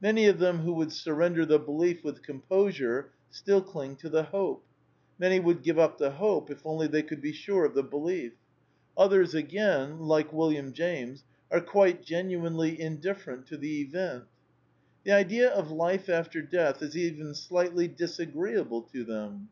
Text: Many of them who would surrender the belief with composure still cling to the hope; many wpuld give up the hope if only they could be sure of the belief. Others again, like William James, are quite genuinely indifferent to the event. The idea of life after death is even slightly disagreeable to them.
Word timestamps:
Many 0.00 0.24
of 0.28 0.38
them 0.38 0.60
who 0.60 0.72
would 0.72 0.92
surrender 0.92 1.44
the 1.44 1.58
belief 1.58 2.02
with 2.02 2.22
composure 2.22 3.10
still 3.28 3.60
cling 3.60 3.96
to 3.96 4.08
the 4.08 4.22
hope; 4.22 4.64
many 5.18 5.38
wpuld 5.38 5.62
give 5.62 5.78
up 5.78 5.98
the 5.98 6.12
hope 6.12 6.50
if 6.50 6.62
only 6.64 6.86
they 6.86 7.02
could 7.02 7.20
be 7.20 7.32
sure 7.34 7.66
of 7.66 7.74
the 7.74 7.82
belief. 7.82 8.32
Others 8.96 9.34
again, 9.34 9.98
like 10.00 10.32
William 10.32 10.72
James, 10.72 11.22
are 11.50 11.60
quite 11.60 12.02
genuinely 12.02 12.80
indifferent 12.80 13.44
to 13.48 13.58
the 13.58 13.82
event. 13.82 14.24
The 15.04 15.12
idea 15.12 15.50
of 15.50 15.70
life 15.70 16.08
after 16.08 16.40
death 16.40 16.80
is 16.80 16.96
even 16.96 17.34
slightly 17.34 17.88
disagreeable 17.88 18.80
to 18.94 19.04
them. 19.04 19.50